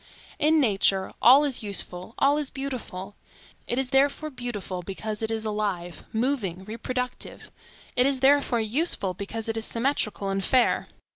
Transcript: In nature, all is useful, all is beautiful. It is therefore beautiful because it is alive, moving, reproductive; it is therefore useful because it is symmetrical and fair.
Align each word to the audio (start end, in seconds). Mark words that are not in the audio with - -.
In 0.39 0.59
nature, 0.59 1.13
all 1.21 1.43
is 1.43 1.61
useful, 1.61 2.15
all 2.17 2.39
is 2.39 2.49
beautiful. 2.49 3.13
It 3.67 3.77
is 3.77 3.91
therefore 3.91 4.31
beautiful 4.31 4.81
because 4.81 5.21
it 5.21 5.29
is 5.29 5.45
alive, 5.45 6.05
moving, 6.11 6.63
reproductive; 6.65 7.51
it 7.95 8.07
is 8.07 8.19
therefore 8.21 8.61
useful 8.61 9.13
because 9.13 9.47
it 9.47 9.57
is 9.57 9.65
symmetrical 9.65 10.29
and 10.29 10.43
fair. 10.43 10.87